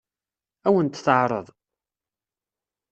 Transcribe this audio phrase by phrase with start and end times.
[0.67, 1.47] Ad wen-t-teɛṛeḍ?